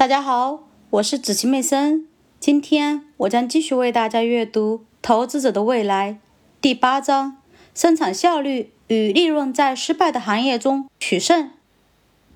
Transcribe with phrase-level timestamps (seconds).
[0.00, 2.06] 大家好，我是子晴妹森。
[2.38, 6.12] 今天我将继续为大家阅读《投资者的未来》
[6.58, 7.36] 第八章：
[7.74, 11.50] 生产效率与利润在失败的行业中取胜。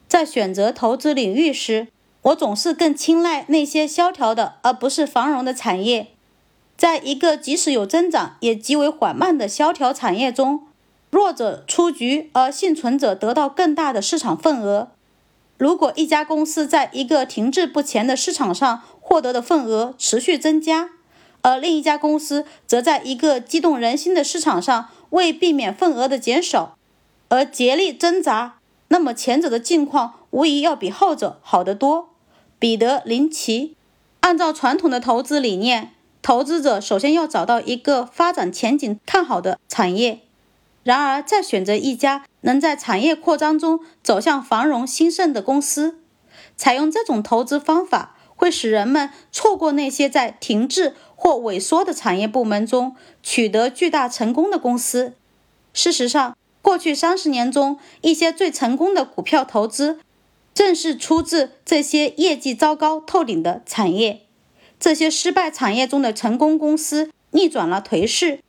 [0.06, 1.88] 在选择投资领域时，
[2.21, 6.08] 我总是更青睐那些萧条的，而不是繁荣的产业。
[6.76, 10.67] 在一个即使有增长也极为缓慢的萧条产业中，
[11.08, 14.90] 弱者出局，而幸存者得到更大的市场份额。
[15.57, 20.91] 如果一家公司在一个停滞不前的市场上获得的份额持续增加，
[21.43, 26.77] 而另一家公司则在一个激动人心的市场上为避免份额的减少
[27.29, 32.09] 而竭力挣扎，那么前者的境况无疑要比后者好得多。
[32.59, 33.77] 彼得·林奇，
[34.21, 35.93] 按照传统的投资理念，
[36.23, 40.21] 投资者首先要找到一个发展前景看好的产业。
[40.84, 45.98] 然而，再选择一家能在产业扩张中走向繁荣兴盛的公司，
[46.56, 55.14] 采用这种投资方法，会使人们错过那些在停滞或萎缩的产业部门中取得巨大成功的公司。
[55.72, 59.98] 事实上，过去三十年中，一些最成功的股票投资，
[60.53, 64.20] 正是出自这些业绩糟糕透顶的产业。
[64.78, 68.41] 这些失败产业中的成功公司逆转了颓势。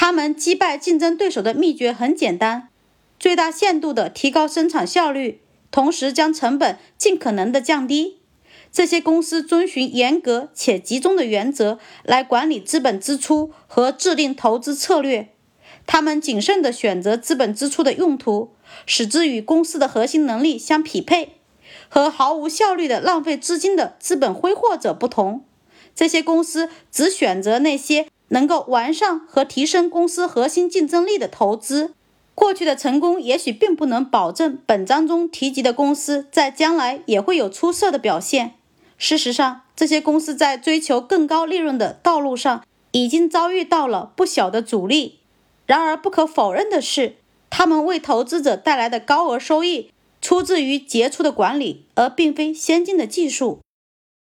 [0.00, 2.68] 他们击败竞争对手的秘诀很简单：
[3.18, 5.40] 最大限度地提高生产效率，
[5.72, 8.18] 同时将成本尽可能地降低。
[8.70, 15.30] 这些公司遵循严格且集中的原则来管理资本支出和制定投资策略。
[15.84, 18.52] 他们谨慎地选择资本支出的用途，
[18.86, 21.30] 使之与公司的核心能力相匹配。
[21.88, 25.44] 和毫无效率地浪费资金的资本挥霍者不同，
[25.92, 28.06] 这些公司只选择那些。
[28.28, 31.94] 能够完善和提升公司核心竞争力的投资，
[32.34, 38.54] 过去的成功也许并不能保证本章中提及的公司在将来也会有出色的表现。
[38.96, 45.18] 事实上，这些公司在追求更高利润的道路上已经遭遇到了不小的阻力。
[45.66, 47.16] 然而，不可否认的是，
[47.50, 49.90] 他们为投资者带来的高额收益
[50.20, 53.60] 出自于杰出的管理，而并非先进的技术。